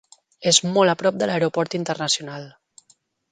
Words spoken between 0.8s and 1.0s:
a